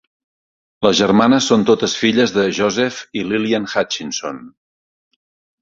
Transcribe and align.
Les 0.85 0.95
germanes 0.99 1.49
són 1.51 1.65
totes 1.69 1.93
filles 2.05 2.33
de 2.37 2.45
Joseph 2.61 3.03
i 3.23 3.27
Lillian 3.29 3.71
Hutchinson. 3.75 4.45